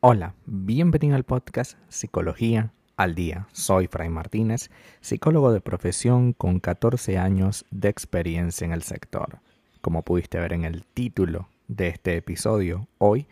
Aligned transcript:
Hola, 0.00 0.34
bienvenido 0.46 1.16
al 1.16 1.24
podcast 1.24 1.76
Psicología 1.88 2.72
al 2.96 3.14
Día. 3.14 3.46
Soy 3.52 3.86
Fray 3.86 4.08
Martínez, 4.08 4.70
psicólogo 5.00 5.52
de 5.52 5.60
profesión 5.60 6.32
con 6.32 6.60
14 6.60 7.18
años 7.18 7.66
de 7.70 7.88
experiencia 7.88 8.64
en 8.64 8.72
el 8.72 8.82
sector. 8.82 9.40
Como 9.80 10.02
pudiste 10.02 10.40
ver 10.40 10.52
en 10.52 10.64
el 10.64 10.84
título 10.84 11.48
de 11.68 11.88
este 11.88 12.16
episodio, 12.16 12.88
hoy 12.98 13.26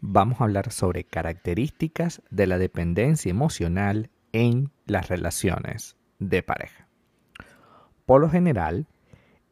vamos 0.00 0.40
a 0.40 0.44
hablar 0.44 0.70
sobre 0.70 1.04
características 1.04 2.20
de 2.30 2.46
la 2.46 2.58
dependencia 2.58 3.30
emocional 3.30 4.10
en 4.32 4.70
las 4.86 5.08
relaciones 5.08 5.96
de 6.18 6.42
pareja. 6.42 6.88
Por 8.06 8.20
lo 8.20 8.28
general, 8.28 8.86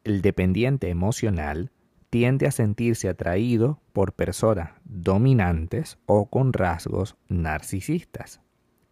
el 0.07 0.21
dependiente 0.21 0.89
emocional 0.89 1.69
tiende 2.09 2.47
a 2.47 2.51
sentirse 2.51 3.09
atraído 3.09 3.81
por 3.91 4.13
personas 4.13 4.71
dominantes 4.85 5.97
o 6.05 6.29
con 6.29 6.53
rasgos 6.53 7.17
narcisistas. 7.27 8.39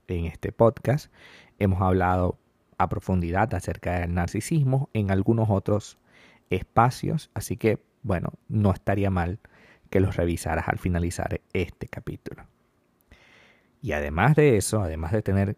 En 0.10 0.26
este 0.26 0.52
podcast 0.52 1.12
hemos 1.58 1.82
hablado 1.82 2.38
a 2.78 2.90
profundidad 2.90 3.54
acerca 3.54 4.02
del 4.02 4.14
narcisismo 4.14 4.90
en 4.92 5.10
algunos 5.10 5.50
otros 5.50 5.98
espacios, 6.50 7.32
así 7.34 7.56
que 7.56 7.82
bueno, 8.04 8.34
no 8.50 8.74
estaría 8.74 9.10
mal 9.10 9.40
que 9.90 10.02
los 10.02 10.18
revisaras 10.18 10.68
al 10.68 10.80
finalizar 10.80 11.40
este 11.54 11.88
capítulo. 11.88 12.46
Y 13.82 13.94
además 13.94 14.36
de 14.36 14.58
eso, 14.58 14.82
además 14.82 15.14
de 15.14 15.22
tener 15.22 15.56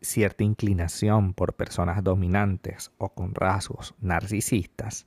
cierta 0.00 0.44
inclinación 0.44 1.34
por 1.34 1.54
personas 1.54 2.02
dominantes 2.04 2.92
o 2.98 3.10
con 3.10 3.34
rasgos 3.34 3.94
narcisistas, 4.00 5.06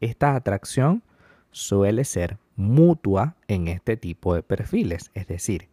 esta 0.00 0.34
atracción 0.34 1.02
suele 1.50 2.04
ser 2.04 2.38
mutua 2.56 3.36
en 3.46 3.68
este 3.68 3.96
tipo 3.96 4.34
de 4.34 4.42
perfiles, 4.42 5.10
es 5.14 5.26
decir, 5.26 5.68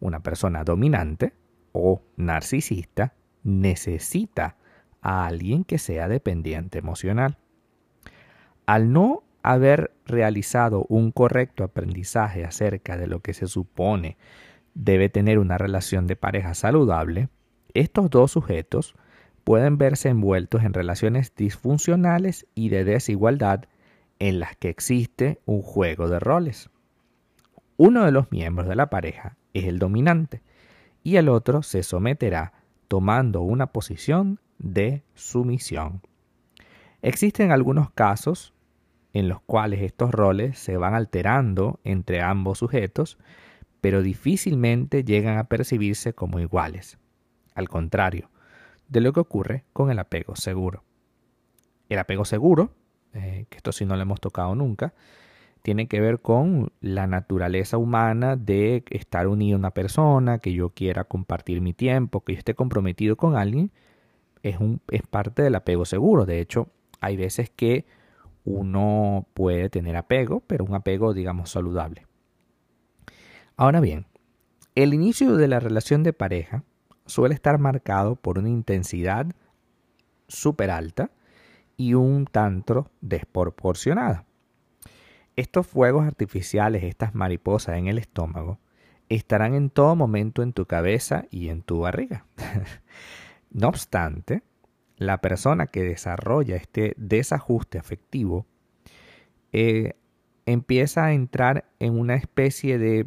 una 0.00 0.20
persona 0.20 0.64
dominante 0.64 1.34
o 1.72 2.02
narcisista 2.16 3.14
necesita 3.42 4.56
a 5.00 5.26
alguien 5.26 5.64
que 5.64 5.78
sea 5.78 6.08
dependiente 6.08 6.78
emocional. 6.78 7.38
Al 8.66 8.92
no 8.92 9.22
haber 9.42 9.92
realizado 10.04 10.84
un 10.88 11.10
correcto 11.10 11.64
aprendizaje 11.64 12.44
acerca 12.44 12.96
de 12.96 13.06
lo 13.06 13.20
que 13.20 13.34
se 13.34 13.46
supone 13.46 14.16
debe 14.74 15.08
tener 15.08 15.38
una 15.38 15.58
relación 15.58 16.06
de 16.06 16.16
pareja 16.16 16.54
saludable, 16.54 17.28
estos 17.74 18.10
dos 18.10 18.32
sujetos 18.32 18.94
pueden 19.44 19.78
verse 19.78 20.10
envueltos 20.10 20.62
en 20.62 20.74
relaciones 20.74 21.34
disfuncionales 21.34 22.46
y 22.54 22.68
de 22.68 22.84
desigualdad 22.84 23.64
en 24.18 24.40
las 24.40 24.56
que 24.56 24.68
existe 24.68 25.40
un 25.46 25.62
juego 25.62 26.08
de 26.08 26.20
roles. 26.20 26.70
Uno 27.76 28.04
de 28.04 28.12
los 28.12 28.30
miembros 28.32 28.68
de 28.68 28.76
la 28.76 28.90
pareja 28.90 29.36
es 29.54 29.64
el 29.64 29.78
dominante 29.78 30.42
y 31.02 31.16
el 31.16 31.28
otro 31.28 31.62
se 31.62 31.82
someterá 31.82 32.52
tomando 32.88 33.42
una 33.42 33.68
posición 33.68 34.40
de 34.58 35.02
sumisión. 35.14 36.02
Existen 37.02 37.52
algunos 37.52 37.90
casos 37.92 38.52
en 39.12 39.28
los 39.28 39.40
cuales 39.40 39.82
estos 39.82 40.10
roles 40.10 40.58
se 40.58 40.76
van 40.76 40.94
alterando 40.94 41.80
entre 41.84 42.20
ambos 42.20 42.58
sujetos, 42.58 43.18
pero 43.80 44.02
difícilmente 44.02 45.04
llegan 45.04 45.38
a 45.38 45.44
percibirse 45.44 46.12
como 46.12 46.40
iguales. 46.40 46.98
Al 47.58 47.68
contrario 47.68 48.30
de 48.88 49.00
lo 49.00 49.12
que 49.12 49.20
ocurre 49.20 49.64
con 49.72 49.90
el 49.90 49.98
apego 49.98 50.36
seguro. 50.36 50.84
El 51.88 51.98
apego 51.98 52.24
seguro 52.24 52.70
eh, 53.14 53.46
que 53.48 53.56
esto 53.56 53.72
sí 53.72 53.84
no 53.84 53.96
lo 53.96 54.02
hemos 54.02 54.20
tocado 54.20 54.54
nunca, 54.54 54.94
tiene 55.62 55.88
que 55.88 56.00
ver 56.00 56.20
con 56.20 56.70
la 56.80 57.06
naturaleza 57.06 57.76
humana 57.76 58.36
de 58.36 58.84
estar 58.90 59.26
unido 59.26 59.56
a 59.56 59.58
una 59.58 59.70
persona, 59.72 60.38
que 60.38 60.52
yo 60.52 60.70
quiera 60.70 61.04
compartir 61.04 61.60
mi 61.60 61.72
tiempo, 61.72 62.22
que 62.22 62.34
yo 62.34 62.38
esté 62.38 62.54
comprometido 62.54 63.16
con 63.16 63.34
alguien, 63.34 63.72
es, 64.42 64.58
un, 64.60 64.80
es 64.90 65.02
parte 65.02 65.42
del 65.42 65.56
apego 65.56 65.84
seguro. 65.84 66.26
De 66.26 66.40
hecho, 66.40 66.68
hay 67.00 67.16
veces 67.16 67.50
que 67.50 67.86
uno 68.44 69.26
puede 69.34 69.68
tener 69.68 69.96
apego, 69.96 70.40
pero 70.46 70.64
un 70.64 70.74
apego, 70.74 71.12
digamos, 71.12 71.50
saludable. 71.50 72.06
Ahora 73.56 73.80
bien, 73.80 74.06
el 74.74 74.94
inicio 74.94 75.34
de 75.34 75.48
la 75.48 75.58
relación 75.58 76.04
de 76.04 76.12
pareja 76.12 76.62
suele 77.08 77.34
estar 77.34 77.58
marcado 77.58 78.16
por 78.16 78.38
una 78.38 78.50
intensidad 78.50 79.26
súper 80.28 80.70
alta 80.70 81.10
y 81.76 81.94
un 81.94 82.26
tanto 82.26 82.90
desproporcionada. 83.00 84.26
Estos 85.36 85.66
fuegos 85.66 86.06
artificiales, 86.06 86.84
estas 86.84 87.14
mariposas 87.14 87.78
en 87.78 87.86
el 87.86 87.98
estómago, 87.98 88.58
estarán 89.08 89.54
en 89.54 89.70
todo 89.70 89.96
momento 89.96 90.42
en 90.42 90.52
tu 90.52 90.66
cabeza 90.66 91.24
y 91.30 91.48
en 91.48 91.62
tu 91.62 91.80
barriga. 91.80 92.26
no 93.50 93.68
obstante, 93.68 94.42
la 94.96 95.20
persona 95.20 95.68
que 95.68 95.82
desarrolla 95.82 96.56
este 96.56 96.94
desajuste 96.98 97.78
afectivo 97.78 98.46
eh, 99.52 99.94
empieza 100.44 101.06
a 101.06 101.12
entrar 101.12 101.70
en 101.78 101.98
una 101.98 102.16
especie 102.16 102.78
de 102.78 103.06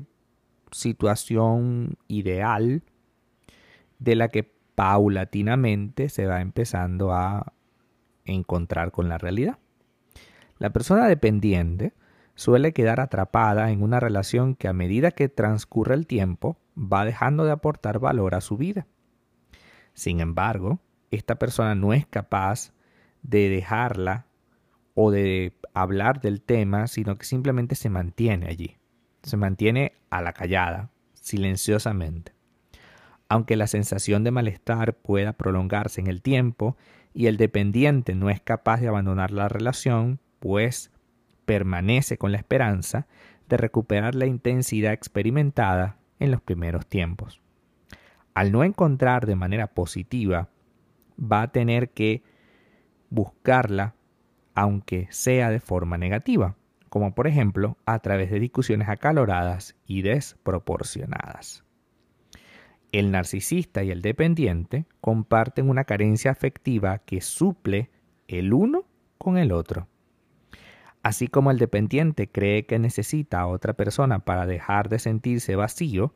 situación 0.72 1.98
ideal 2.08 2.84
de 4.02 4.16
la 4.16 4.30
que 4.30 4.52
paulatinamente 4.76 6.10
se 6.10 6.26
va 6.26 6.42
empezando 6.42 7.14
a 7.14 7.54
encontrar 8.26 8.92
con 8.92 9.10
la 9.10 9.20
realidad. 9.20 9.60
La 10.58 10.72
persona 10.72 11.08
dependiente 11.08 11.94
suele 12.34 12.74
quedar 12.74 13.00
atrapada 13.00 13.70
en 13.70 13.84
una 13.84 14.00
relación 14.00 14.56
que 14.56 14.68
a 14.68 14.74
medida 14.74 15.12
que 15.12 15.30
transcurre 15.30 15.94
el 15.94 16.08
tiempo 16.08 16.58
va 16.76 17.06
dejando 17.06 17.46
de 17.46 17.52
aportar 17.52 18.00
valor 18.00 18.34
a 18.34 18.42
su 18.42 18.58
vida. 18.58 18.88
Sin 19.94 20.20
embargo, 20.20 20.80
esta 21.12 21.36
persona 21.36 21.76
no 21.76 21.94
es 21.94 22.08
capaz 22.08 22.74
de 23.22 23.50
dejarla 23.50 24.26
o 24.96 25.12
de 25.12 25.54
hablar 25.76 26.22
del 26.22 26.42
tema, 26.42 26.88
sino 26.88 27.18
que 27.20 27.26
simplemente 27.26 27.76
se 27.76 27.90
mantiene 27.90 28.48
allí. 28.48 28.78
Se 29.22 29.38
mantiene 29.38 29.94
a 30.10 30.22
la 30.22 30.34
callada, 30.34 30.90
silenciosamente. 31.14 32.34
Aunque 33.32 33.56
la 33.56 33.68
sensación 33.68 34.26
de 34.26 34.32
malestar 34.32 34.94
pueda 34.94 35.32
prolongarse 35.32 36.02
en 36.02 36.08
el 36.08 36.22
tiempo 36.22 36.76
y 37.14 37.28
el 37.28 37.38
dependiente 37.38 38.14
no 38.14 38.30
es 38.30 38.42
capaz 38.42 38.82
de 38.82 38.90
abandonar 38.90 39.32
la 39.32 39.48
relación, 39.48 40.20
pues 40.42 40.92
permanece 41.46 42.18
con 42.18 42.34
la 42.34 42.40
esperanza 42.40 43.08
de 43.48 43.56
recuperar 43.56 44.16
la 44.16 44.26
intensidad 44.26 44.92
experimentada 44.92 45.96
en 46.20 46.30
los 46.30 46.42
primeros 46.42 46.86
tiempos. 46.88 47.40
Al 48.34 48.52
no 48.52 48.66
encontrar 48.66 49.26
de 49.26 49.38
manera 49.38 49.68
positiva, 49.68 50.50
va 51.18 51.44
a 51.44 51.52
tener 51.54 51.92
que 51.92 52.24
buscarla 53.10 53.96
aunque 54.56 55.08
sea 55.10 55.50
de 55.50 55.62
forma 55.62 55.98
negativa, 55.98 56.58
como 56.90 57.16
por 57.16 57.28
ejemplo 57.28 57.78
a 57.86 58.00
través 58.00 58.30
de 58.30 58.42
discusiones 58.42 58.90
acaloradas 58.90 59.78
y 59.86 60.02
desproporcionadas. 60.02 61.64
El 62.92 63.12
narcisista 63.12 63.84
y 63.84 63.92
el 63.92 64.02
dependiente 64.02 64.86
comparten 65.00 65.70
una 65.70 65.86
carencia 65.86 66.32
afectiva 66.32 67.00
que 67.00 67.22
suple 67.22 67.90
el 68.28 68.54
uno 68.54 68.86
con 69.18 69.38
el 69.38 69.52
otro. 69.52 69.88
Así 71.04 71.28
como 71.28 71.52
el 71.52 71.58
dependiente 71.58 72.28
cree 72.28 72.66
que 72.66 72.80
necesita 72.80 73.40
a 73.40 73.48
otra 73.48 73.74
persona 73.74 74.20
para 74.20 74.46
dejar 74.46 74.90
de 74.90 75.00
sentirse 75.00 75.56
vacío 75.56 76.14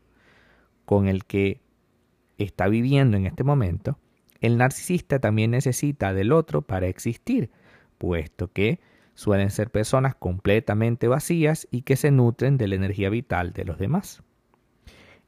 con 0.85 1.07
el 1.07 1.25
que 1.25 1.61
está 2.37 2.67
viviendo 2.67 3.17
en 3.17 3.25
este 3.25 3.43
momento, 3.43 3.97
el 4.41 4.57
narcisista 4.57 5.19
también 5.19 5.51
necesita 5.51 6.13
del 6.13 6.31
otro 6.31 6.61
para 6.61 6.87
existir, 6.87 7.49
puesto 7.97 8.51
que 8.51 8.79
suelen 9.15 9.49
ser 9.49 9.71
personas 9.71 10.13
completamente 10.13 11.07
vacías 11.07 11.67
y 11.71 11.81
que 11.81 11.95
se 11.95 12.11
nutren 12.11 12.57
de 12.57 12.67
la 12.67 12.75
energía 12.75 13.09
vital 13.09 13.53
de 13.53 13.65
los 13.65 13.79
demás. 13.79 14.21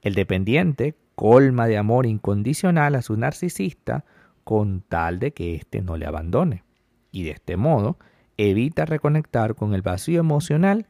El 0.08 0.16
dependiente 0.16 0.96
colma 1.16 1.68
de 1.68 1.78
amor 1.78 2.06
incondicional 2.06 2.96
a 2.96 3.02
su 3.02 3.18
narcisista 3.18 4.06
con 4.46 4.80
tal 4.80 5.20
de 5.20 5.34
que 5.34 5.54
éste 5.54 5.82
no 5.82 5.98
le 5.98 6.06
abandone. 6.06 6.64
Y 7.12 7.24
de 7.24 7.32
este 7.32 7.58
modo 7.58 7.98
evita 8.38 8.86
reconectar 8.86 9.56
con 9.56 9.74
el 9.74 9.82
vacío 9.82 10.22
emocional 10.22 10.88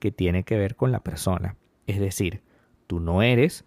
que 0.00 0.12
tiene 0.12 0.44
que 0.44 0.58
ver 0.58 0.76
con 0.76 0.92
la 0.92 1.00
persona. 1.00 1.56
Es 1.86 1.98
decir, 1.98 2.42
tú 2.86 3.00
no 3.00 3.22
eres 3.22 3.64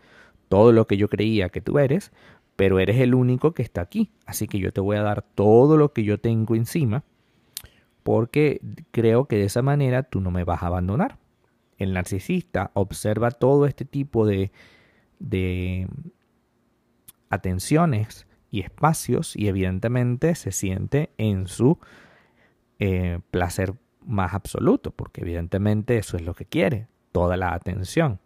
todo 0.50 0.72
lo 0.72 0.86
que 0.86 0.98
yo 0.98 1.10
creía 1.10 1.50
que 1.50 1.62
tú 1.62 1.80
eres, 1.80 2.12
pero 2.56 2.78
eres 2.78 3.00
el 3.00 3.16
único 3.16 3.56
que 3.56 3.64
está 3.64 3.82
aquí. 3.82 4.12
Así 4.28 4.48
que 4.48 4.60
yo 4.60 4.72
te 4.72 4.82
voy 4.82 4.98
a 4.98 5.02
dar 5.02 5.24
todo 5.24 5.78
lo 5.78 5.94
que 5.94 6.04
yo 6.04 6.20
tengo 6.20 6.54
encima, 6.54 7.04
porque 8.04 8.62
creo 8.92 9.26
que 9.26 9.38
de 9.38 9.46
esa 9.46 9.64
manera 9.64 10.04
tú 10.04 10.22
no 10.22 10.30
me 10.30 10.44
vas 10.44 10.62
a 10.62 10.68
abandonar. 10.68 11.18
El 11.80 11.92
narcisista 11.94 12.70
observa 12.76 13.32
todo 13.32 13.66
este 13.66 13.84
tipo 13.84 14.28
de 14.28 14.52
de 15.22 15.88
atenciones 17.30 18.28
y 18.50 18.62
espacios 18.62 19.36
y 19.36 19.48
evidentemente 19.48 20.36
se 20.36 20.52
siente 20.52 21.12
en 21.18 21.48
su 21.48 21.80
eh, 22.80 23.20
placer 23.32 23.76
más 24.06 24.34
absoluto, 24.34 24.92
porque 24.92 25.22
evidentemente 25.22 25.98
eso 25.98 26.18
es 26.18 26.24
lo 26.24 26.34
que 26.34 26.46
quiere, 26.46 26.88
toda 27.12 27.38
la 27.38 27.54
atención. 27.54 28.20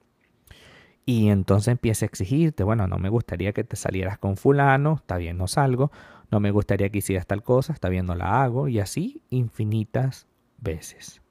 Y 1.06 1.30
entonces 1.30 1.68
empieza 1.74 2.06
a 2.06 2.08
exigirte, 2.08 2.64
bueno, 2.64 2.88
no 2.88 2.98
me 2.98 3.10
gustaría 3.10 3.54
que 3.54 3.64
te 3.64 3.76
salieras 3.76 4.18
con 4.18 4.38
fulano, 4.38 4.96
está 4.96 5.18
bien, 5.18 5.38
no 5.38 5.48
salgo, 5.48 5.92
no 6.32 6.40
me 6.40 6.50
gustaría 6.50 6.90
que 6.90 6.98
hicieras 7.00 7.28
tal 7.28 7.44
cosa, 7.44 7.74
está 7.74 7.90
bien, 7.90 8.08
no 8.08 8.16
la 8.16 8.42
hago, 8.42 8.68
y 8.68 8.80
así 8.80 9.22
infinitas 9.30 10.26
veces. 10.58 11.22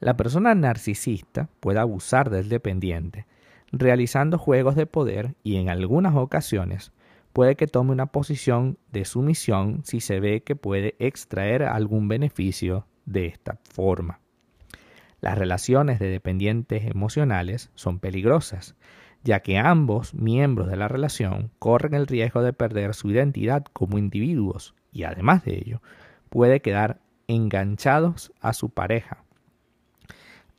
La 0.00 0.16
persona 0.16 0.54
narcisista 0.54 1.48
puede 1.60 1.78
abusar 1.78 2.28
del 2.28 2.50
dependiente, 2.50 3.26
realizando 3.72 4.38
juegos 4.38 4.74
de 4.76 4.86
poder 4.86 5.34
y 5.42 5.56
en 5.56 5.68
algunas 5.68 6.14
ocasiones 6.16 6.92
puede 7.32 7.56
que 7.56 7.66
tome 7.66 7.92
una 7.92 8.06
posición 8.06 8.78
de 8.90 9.04
sumisión 9.04 9.82
si 9.84 10.00
se 10.00 10.20
ve 10.20 10.42
que 10.42 10.56
puede 10.56 10.96
extraer 10.98 11.62
algún 11.62 12.08
beneficio 12.08 12.86
de 13.04 13.26
esta 13.26 13.58
forma. 13.70 14.20
Las 15.20 15.36
relaciones 15.36 15.98
de 15.98 16.08
dependientes 16.08 16.84
emocionales 16.86 17.70
son 17.74 17.98
peligrosas, 17.98 18.76
ya 19.24 19.40
que 19.40 19.58
ambos 19.58 20.14
miembros 20.14 20.68
de 20.68 20.76
la 20.76 20.88
relación 20.88 21.50
corren 21.58 21.94
el 21.94 22.06
riesgo 22.06 22.42
de 22.42 22.52
perder 22.52 22.94
su 22.94 23.10
identidad 23.10 23.64
como 23.72 23.98
individuos 23.98 24.74
y 24.92 25.04
además 25.04 25.44
de 25.44 25.56
ello 25.56 25.82
puede 26.28 26.60
quedar 26.60 27.00
enganchados 27.26 28.32
a 28.40 28.52
su 28.52 28.70
pareja. 28.70 29.24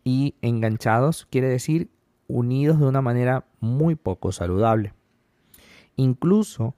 Y 0.04 0.36
enganchados 0.42 1.26
quiere 1.26 1.48
decir 1.48 1.90
unidos 2.30 2.80
de 2.80 2.86
una 2.86 3.02
manera 3.02 3.44
muy 3.60 3.96
poco 3.96 4.32
saludable. 4.32 4.94
Incluso 5.98 6.76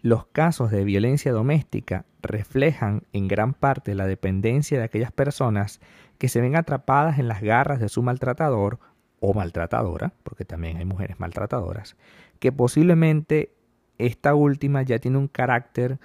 los 0.00 0.26
casos 0.26 0.70
de 0.70 0.84
violencia 0.84 1.32
doméstica 1.32 2.04
reflejan 2.22 3.02
en 3.12 3.26
gran 3.26 3.54
parte 3.54 3.94
la 3.94 4.06
dependencia 4.06 4.78
de 4.78 4.84
aquellas 4.84 5.10
personas 5.10 5.80
que 6.18 6.28
se 6.28 6.40
ven 6.40 6.54
atrapadas 6.54 7.18
en 7.18 7.26
las 7.26 7.40
garras 7.40 7.80
de 7.80 7.88
su 7.88 8.02
maltratador 8.02 8.78
o 9.20 9.32
maltratadora, 9.32 10.12
porque 10.22 10.44
también 10.44 10.76
hay 10.76 10.84
mujeres 10.84 11.18
maltratadoras, 11.18 11.96
que 12.38 12.52
posiblemente 12.52 13.54
esta 13.98 14.34
última 14.34 14.82
ya 14.82 14.98
tiene 14.98 15.18
un 15.18 15.28
carácter 15.28 15.98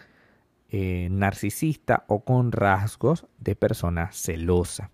eh, 0.69 1.09
narcisista 1.11 2.05
o 2.07 2.23
con 2.23 2.51
rasgos 2.51 3.27
de 3.39 3.55
persona 3.55 4.11
celosa. 4.11 4.91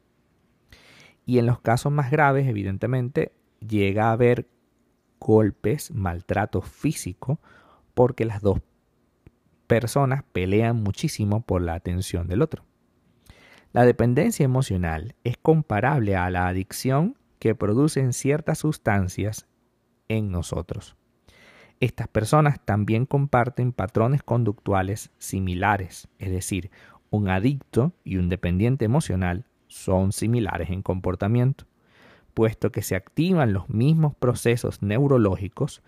Y 1.25 1.37
en 1.37 1.45
los 1.45 1.59
casos 1.59 1.91
más 1.91 2.09
graves, 2.11 2.47
evidentemente, 2.47 3.33
llega 3.67 4.09
a 4.09 4.11
haber 4.11 4.47
golpes, 5.19 5.91
maltrato 5.91 6.61
físico, 6.61 7.39
porque 7.93 8.25
las 8.25 8.41
dos 8.41 8.59
personas 9.67 10.23
pelean 10.31 10.83
muchísimo 10.83 11.41
por 11.41 11.61
la 11.61 11.73
atención 11.73 12.27
del 12.27 12.41
otro. 12.41 12.63
La 13.73 13.83
dependencia 13.85 14.43
emocional 14.43 15.15
es 15.23 15.37
comparable 15.37 16.15
a 16.15 16.29
la 16.29 16.47
adicción 16.47 17.17
que 17.39 17.55
producen 17.55 18.13
ciertas 18.13 18.59
sustancias 18.59 19.47
en 20.07 20.31
nosotros. 20.31 20.95
Estas 21.79 22.07
personas 22.07 22.63
también 22.63 23.05
comparten 23.05 23.73
patrones 23.73 24.23
conductuales 24.23 25.11
similares, 25.17 26.07
es 26.19 26.31
decir, 26.31 26.71
un 27.09 27.27
adicto 27.27 27.93
y 28.03 28.17
un 28.17 28.29
dependiente 28.29 28.85
emocional 28.85 29.45
son 29.67 30.13
similares 30.13 30.69
en 30.69 30.81
comportamiento, 30.81 31.65
puesto 32.35 32.71
que 32.71 32.83
se 32.83 32.95
activan 32.95 33.53
los 33.53 33.69
mismos 33.69 34.13
procesos 34.13 34.83
neurológicos 34.83 35.81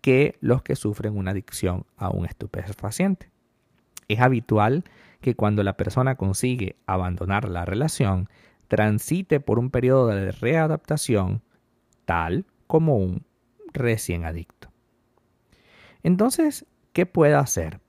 que 0.00 0.36
los 0.40 0.62
que 0.62 0.74
sufren 0.74 1.16
una 1.16 1.30
adicción 1.30 1.86
a 1.96 2.10
un 2.10 2.26
estupefaciente. 2.26 3.30
Es 4.08 4.20
habitual 4.20 4.84
que 5.20 5.36
cuando 5.36 5.62
la 5.62 5.76
persona 5.76 6.16
consigue 6.16 6.76
abandonar 6.86 7.48
la 7.48 7.64
relación, 7.64 8.28
transite 8.68 9.38
por 9.38 9.58
un 9.58 9.70
periodo 9.70 10.08
de 10.08 10.32
readaptación 10.32 11.42
tal 12.04 12.46
como 12.66 12.96
un 12.96 13.24
recién 13.72 14.24
adicto. 14.24 14.70
Entonces, 16.02 16.66
¿qué 16.92 17.04
puede 17.04 17.34
hacer? 17.34 17.80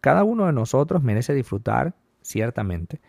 Cada 0.00 0.24
uno 0.24 0.46
de 0.46 0.52
nosotros 0.52 1.02
merece 1.02 1.32
disfrutar, 1.34 1.94
ciertamente, 2.20 3.00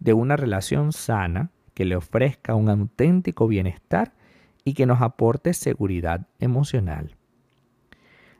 de 0.00 0.12
una 0.12 0.36
relación 0.36 0.92
sana 0.92 1.50
que 1.74 1.84
le 1.84 1.96
ofrezca 1.96 2.54
un 2.54 2.68
auténtico 2.68 3.46
bienestar 3.48 4.12
y 4.64 4.74
que 4.74 4.86
nos 4.86 5.02
aporte 5.02 5.54
seguridad 5.54 6.26
emocional. 6.38 7.16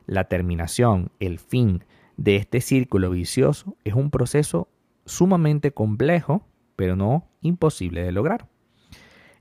La 0.05 0.25
terminación, 0.25 1.11
el 1.19 1.39
fin 1.39 1.83
de 2.17 2.35
este 2.35 2.61
círculo 2.61 3.09
vicioso 3.11 3.75
es 3.83 3.93
un 3.93 4.11
proceso 4.11 4.69
sumamente 5.05 5.71
complejo, 5.71 6.45
pero 6.75 6.95
no 6.95 7.27
imposible 7.41 8.03
de 8.03 8.11
lograr. 8.11 8.47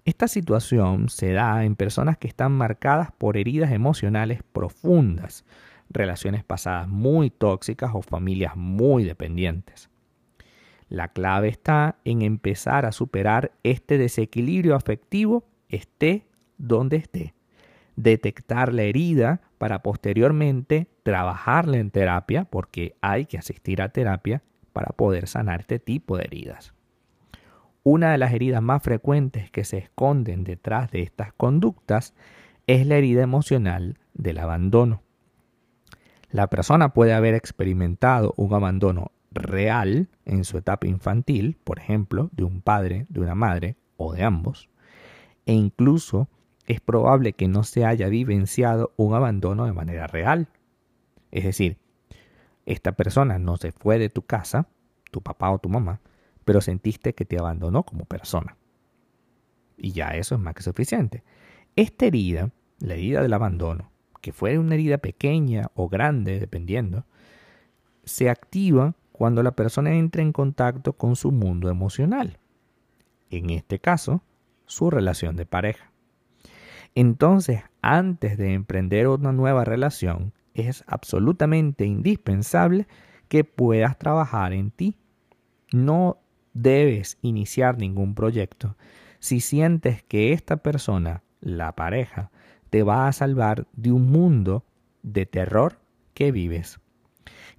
Esta 0.05 0.27
situación 0.27 1.09
se 1.09 1.33
da 1.33 1.65
en 1.65 1.77
personas 1.77 2.19
que 2.19 2.27
están 2.27 2.53
marcadas 2.53 3.13
por 3.13 3.37
heridas 3.37 3.71
emocionales 3.71 4.43
profundas, 4.53 5.45
relaciones 5.91 6.43
pasadas 6.43 6.89
muy 6.89 7.31
tóxicas 7.31 7.93
o 7.95 8.03
familias 8.03 8.57
muy 8.57 9.05
dependientes. 9.05 9.92
La 10.93 11.09
clave 11.09 11.49
está 11.49 11.97
en 12.05 12.21
empezar 12.21 12.85
a 12.85 12.93
superar 12.93 13.53
este 13.63 13.97
desequilibrio 13.97 14.77
afectivo 14.77 15.47
esté 15.71 16.27
donde 16.59 16.99
esté 16.99 17.33
detectar 17.97 18.75
la 18.75 18.83
herida 18.83 19.41
para 19.57 19.83
posteriormente 19.83 20.89
trabajarla 21.03 21.79
en 21.79 21.91
terapia, 21.91 22.45
porque 22.45 22.95
hay 23.01 23.25
que 23.25 23.39
asistir 23.39 23.81
a 23.81 23.89
terapia 23.89 24.43
para 24.75 24.93
poder 24.93 25.29
sanar 25.29 25.61
este 25.61 25.79
tipo 25.79 26.19
de 26.19 26.25
heridas. 26.25 26.75
Una 27.85 28.13
de 28.13 28.19
las 28.19 28.35
heridas 28.35 28.61
más 28.61 28.83
frecuentes 28.83 29.51
que 29.51 29.65
se 29.65 29.79
esconden 29.79 30.45
detrás 30.45 30.91
de 30.91 31.01
estas 31.01 31.33
conductas 31.33 32.13
es 32.67 32.87
la 32.87 32.97
herida 32.97 33.23
emocional 33.23 33.97
del 34.13 34.41
abandono. 34.41 35.01
La 36.31 36.49
persona 36.49 36.93
puede 36.93 37.15
haber 37.15 37.35
experimentado 37.35 38.35
un 38.37 38.53
abandono 38.53 39.11
real 39.35 40.09
en 40.25 40.45
su 40.45 40.59
etapa 40.59 40.87
infantil, 40.87 41.59
por 41.65 41.79
ejemplo, 41.79 42.31
de 42.33 42.45
un 42.45 42.61
padre, 42.61 43.07
de 43.09 43.21
una 43.21 43.35
madre 43.35 43.77
o 43.97 44.13
de 44.13 44.23
ambos, 44.23 44.69
e 45.47 45.53
incluso 45.53 46.29
es 46.67 46.81
probable 46.81 47.33
que 47.33 47.49
no 47.49 47.65
se 47.65 47.85
haya 47.85 48.09
vivenciado 48.09 48.93
un 48.97 49.15
abandono 49.15 49.65
de 49.65 49.73
manera 49.73 50.07
real. 50.07 50.49
Es 51.31 51.45
decir, 51.45 51.79
esta 52.67 52.93
persona 52.93 53.39
no 53.39 53.57
se 53.57 53.73
fue 53.73 53.99
de 53.99 54.09
tu 54.09 54.23
casa, 54.23 54.69
tu 55.11 55.23
papá 55.23 55.51
o 55.51 55.59
tu 55.59 55.69
mamá, 55.69 56.01
pero 56.45 56.61
sentiste 56.61 57.15
que 57.15 57.25
te 57.25 57.39
abandonó 57.39 57.83
como 57.83 58.05
persona. 58.05 58.57
Y 59.77 59.93
ya 59.93 60.11
eso 60.11 60.35
es 60.37 60.41
más 60.41 60.55
que 60.55 60.63
suficiente. 60.63 61.25
Esta 61.75 62.07
herida, 62.07 62.51
la 62.79 62.95
herida 62.95 63.23
del 63.23 63.33
abandono, 63.33 63.91
que 64.21 64.33
fue 64.33 64.59
una 64.59 64.75
herida 64.75 64.99
pequeña 64.99 65.71
o 65.75 65.89
grande, 65.89 66.39
dependiendo, 66.39 67.05
se 68.05 68.31
activa 68.31 68.95
cuando 69.13 69.43
la 69.43 69.53
persona 69.53 69.95
entra 69.95 70.23
en 70.23 70.33
contacto 70.33 70.95
con 70.95 71.17
su 71.17 71.31
mundo 71.31 71.69
emocional. 71.69 72.39
En 73.31 73.51
este 73.51 73.79
caso, 73.79 74.23
su 74.67 74.91
relación 74.91 75.37
de 75.37 75.47
pareja. 75.47 75.93
Entonces, 76.95 77.63
antes 77.81 78.37
de 78.37 78.53
emprender 78.53 79.09
una 79.09 79.33
nueva 79.33 79.65
relación, 79.65 80.33
es 80.55 80.85
absolutamente 80.87 81.87
indispensable 81.87 82.87
que 83.29 83.45
puedas 83.45 83.99
trabajar 83.99 84.53
en 84.53 84.71
ti. 84.71 84.97
No 85.73 86.19
debes 86.53 87.19
iniciar 87.23 87.79
ningún 87.79 88.15
proyecto 88.15 88.77
si 89.23 89.39
sientes 89.39 90.03
que 90.03 90.33
esta 90.33 90.57
persona, 90.57 91.23
la 91.41 91.77
pareja, 91.77 92.33
te 92.71 92.83
va 92.83 93.07
a 93.07 93.13
salvar 93.13 93.69
de 93.73 93.93
un 93.93 94.11
mundo 94.11 94.65
de 95.05 95.27
terror 95.27 95.79
que 96.13 96.33
vives. 96.33 96.81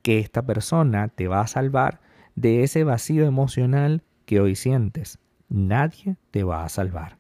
Que 0.04 0.20
esta 0.20 0.44
persona 0.44 1.08
te 1.08 1.28
va 1.28 1.42
a 1.42 1.48
salvar 1.48 2.00
de 2.36 2.62
ese 2.62 2.84
vacío 2.84 3.26
emocional 3.26 4.04
que 4.26 4.40
hoy 4.40 4.56
sientes. 4.56 5.18
Nadie 5.50 6.18
te 6.30 6.44
va 6.44 6.64
a 6.64 6.70
salvar. 6.70 7.18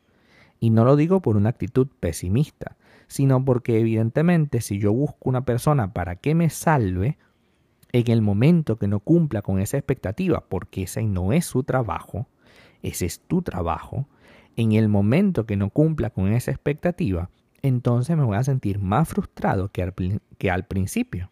Y 0.60 0.70
no 0.70 0.86
lo 0.86 0.96
digo 0.96 1.22
por 1.22 1.36
una 1.36 1.50
actitud 1.50 1.88
pesimista, 2.00 2.78
sino 3.08 3.44
porque 3.44 3.80
evidentemente 3.80 4.62
si 4.62 4.80
yo 4.80 4.94
busco 4.94 5.30
una 5.30 5.44
persona 5.46 5.94
para 5.94 6.18
que 6.18 6.36
me 6.36 6.50
salve, 6.50 7.18
en 7.94 8.10
el 8.10 8.22
momento 8.22 8.78
que 8.78 8.88
no 8.88 9.00
cumpla 9.00 9.42
con 9.42 9.60
esa 9.60 9.78
expectativa, 9.78 10.44
porque 10.50 10.84
ese 10.84 11.04
no 11.04 11.32
es 11.32 11.46
su 11.46 11.63
trabajo, 11.63 12.28
ese 12.82 13.06
es 13.06 13.20
tu 13.20 13.44
trabajo, 13.44 14.08
en 14.56 14.72
el 14.74 14.90
momento 14.90 15.46
que 15.46 15.56
no 15.56 15.70
cumpla 15.70 16.10
con 16.10 16.32
esa 16.34 16.52
expectativa, 16.52 17.30
entonces 17.62 18.18
me 18.18 18.24
voy 18.24 18.38
a 18.38 18.44
sentir 18.44 18.80
más 18.80 19.08
frustrado 19.08 19.70
que 19.72 19.84
al, 19.84 19.94
que 20.38 20.52
al 20.52 20.66
principio. 20.66 21.30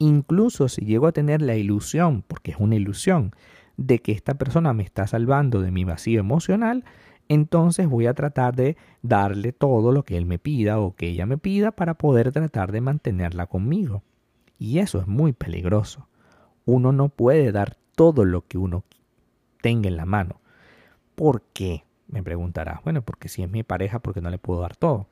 Incluso 0.00 0.68
si 0.68 0.86
llego 0.86 1.06
a 1.06 1.12
tener 1.12 1.42
la 1.42 1.56
ilusión, 1.56 2.24
porque 2.26 2.52
es 2.52 2.56
una 2.58 2.74
ilusión, 2.74 3.32
de 3.76 4.00
que 4.00 4.12
esta 4.12 4.34
persona 4.34 4.72
me 4.72 4.82
está 4.82 5.06
salvando 5.06 5.60
de 5.60 5.70
mi 5.70 5.84
vacío 5.84 6.20
emocional, 6.20 6.84
entonces 7.28 7.86
voy 7.86 8.06
a 8.06 8.14
tratar 8.14 8.56
de 8.56 8.78
darle 9.02 9.52
todo 9.52 9.92
lo 9.92 10.02
que 10.02 10.16
él 10.16 10.24
me 10.24 10.38
pida 10.38 10.80
o 10.80 10.96
que 10.96 11.08
ella 11.08 11.26
me 11.26 11.36
pida 11.36 11.70
para 11.70 11.94
poder 11.94 12.32
tratar 12.32 12.72
de 12.72 12.80
mantenerla 12.80 13.46
conmigo. 13.46 14.02
Y 14.58 14.78
eso 14.78 15.00
es 15.00 15.06
muy 15.06 15.34
peligroso. 15.34 16.08
Uno 16.64 16.92
no 16.92 17.10
puede 17.10 17.52
dar 17.52 17.76
todo 17.94 18.24
lo 18.24 18.46
que 18.46 18.56
uno 18.56 18.84
tenga 19.60 19.88
en 19.88 19.98
la 19.98 20.06
mano. 20.06 20.40
¿Por 21.14 21.42
qué? 21.52 21.84
Me 22.08 22.22
preguntarás. 22.22 22.82
Bueno, 22.84 23.02
porque 23.02 23.28
si 23.28 23.42
es 23.42 23.50
mi 23.50 23.64
pareja, 23.64 23.98
porque 23.98 24.22
no 24.22 24.30
le 24.30 24.38
puedo 24.38 24.62
dar 24.62 24.76
todo? 24.76 25.08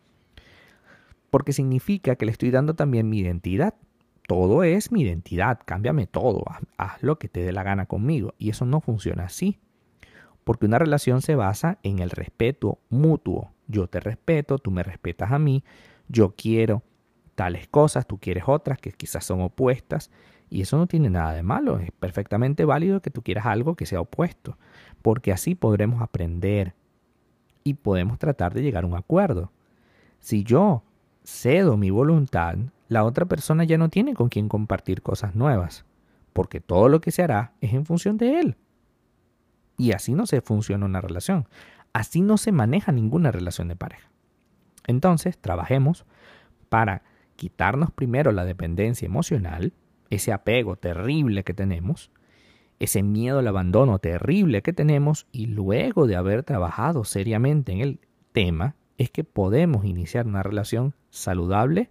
Porque 1.28 1.52
significa 1.52 2.16
que 2.16 2.24
le 2.24 2.32
estoy 2.32 2.50
dando 2.50 2.74
también 2.74 3.10
mi 3.10 3.18
identidad. 3.18 3.74
Todo 4.28 4.62
es 4.62 4.92
mi 4.92 5.00
identidad, 5.00 5.58
cámbiame 5.64 6.06
todo, 6.06 6.44
haz, 6.76 7.02
lo 7.02 7.18
que 7.18 7.30
te 7.30 7.40
dé 7.40 7.50
la 7.50 7.62
gana 7.62 7.86
conmigo. 7.86 8.34
Y 8.36 8.50
eso 8.50 8.66
no 8.66 8.82
funciona 8.82 9.24
así. 9.24 9.58
Porque 10.44 10.66
una 10.66 10.78
relación 10.78 11.22
se 11.22 11.34
basa 11.34 11.78
en 11.82 12.00
el 12.00 12.10
respeto 12.10 12.78
mutuo. 12.90 13.54
Yo 13.68 13.86
te 13.86 14.00
respeto, 14.00 14.58
tú 14.58 14.70
me 14.70 14.82
respetas 14.82 15.32
a 15.32 15.38
mí, 15.38 15.64
yo 16.08 16.34
quiero 16.36 16.82
tales 17.36 17.68
cosas, 17.68 18.06
tú 18.06 18.18
quieres 18.18 18.44
otras 18.46 18.76
que 18.76 18.92
quizás 18.92 19.24
son 19.24 19.40
opuestas. 19.40 20.10
Y 20.50 20.60
eso 20.60 20.76
no 20.76 20.86
tiene 20.86 21.08
nada 21.08 21.32
de 21.32 21.42
malo, 21.42 21.78
es 21.78 21.90
perfectamente 21.92 22.66
válido 22.66 23.00
que 23.00 23.10
tú 23.10 23.22
quieras 23.22 23.46
algo 23.46 23.76
que 23.76 23.86
sea 23.86 24.02
opuesto, 24.02 24.58
porque 25.00 25.32
así 25.32 25.54
podremos 25.54 26.02
aprender 26.02 26.74
y 27.64 27.74
podemos 27.74 28.18
tratar 28.18 28.52
de 28.52 28.60
llegar 28.60 28.84
a 28.84 28.88
un 28.88 28.94
acuerdo. 28.94 29.52
Si 30.20 30.44
yo 30.44 30.82
cedo 31.24 31.78
mi 31.78 31.88
voluntad, 31.88 32.58
la 32.88 33.04
otra 33.04 33.26
persona 33.26 33.64
ya 33.64 33.78
no 33.78 33.90
tiene 33.90 34.14
con 34.14 34.28
quien 34.28 34.48
compartir 34.48 35.02
cosas 35.02 35.34
nuevas, 35.34 35.84
porque 36.32 36.60
todo 36.60 36.88
lo 36.88 37.00
que 37.00 37.10
se 37.10 37.22
hará 37.22 37.52
es 37.60 37.74
en 37.74 37.84
función 37.84 38.16
de 38.16 38.40
él. 38.40 38.56
Y 39.76 39.92
así 39.92 40.14
no 40.14 40.26
se 40.26 40.40
funciona 40.40 40.86
una 40.86 41.00
relación, 41.00 41.46
así 41.92 42.22
no 42.22 42.38
se 42.38 42.50
maneja 42.50 42.90
ninguna 42.90 43.30
relación 43.30 43.68
de 43.68 43.76
pareja. 43.76 44.10
Entonces, 44.86 45.38
trabajemos 45.38 46.06
para 46.68 47.02
quitarnos 47.36 47.92
primero 47.92 48.32
la 48.32 48.44
dependencia 48.44 49.06
emocional, 49.06 49.72
ese 50.10 50.32
apego 50.32 50.76
terrible 50.76 51.44
que 51.44 51.54
tenemos, 51.54 52.10
ese 52.78 53.02
miedo 53.02 53.40
al 53.40 53.48
abandono 53.48 53.98
terrible 53.98 54.62
que 54.62 54.72
tenemos 54.72 55.26
y 55.30 55.46
luego 55.46 56.06
de 56.06 56.16
haber 56.16 56.42
trabajado 56.42 57.04
seriamente 57.04 57.72
en 57.72 57.80
el 57.80 58.00
tema, 58.32 58.76
es 58.96 59.10
que 59.10 59.24
podemos 59.24 59.84
iniciar 59.84 60.26
una 60.26 60.42
relación 60.42 60.94
saludable 61.10 61.90